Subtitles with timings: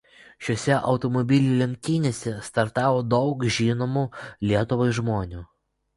[0.45, 4.07] Šiose automobilių lenktynėse startavo daug žinomų
[4.53, 5.45] Lietuvai žmonių.